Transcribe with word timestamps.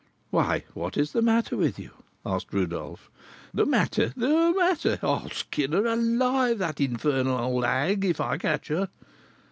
"Why, 0.31 0.63
what 0.73 0.97
is 0.97 1.11
the 1.11 1.21
matter 1.21 1.55
with 1.55 1.77
you?" 1.77 1.91
asked 2.25 2.51
Rodolph. 2.51 3.11
"The 3.53 3.67
matter! 3.67 4.11
the 4.17 4.51
matter! 4.57 4.97
I'll 5.03 5.29
skin 5.29 5.73
her 5.73 5.85
alive, 5.85 6.57
that 6.57 6.81
infernal 6.81 7.37
old 7.37 7.63
hag, 7.63 8.03
if 8.05 8.19
I 8.19 8.37
can 8.37 8.49
catch 8.49 8.69
her! 8.69 8.89